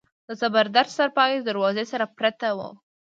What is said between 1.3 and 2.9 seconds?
د دروازې سره پرته وه.